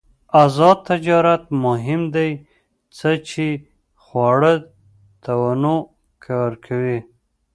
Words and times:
آزاد 0.43 0.77
تجارت 0.89 1.43
مهم 1.65 2.01
دی 2.15 2.29
ځکه 2.97 3.19
چې 3.29 3.45
خواړه 4.03 4.53
تنوع 5.23 5.81
ورکوي. 6.41 6.99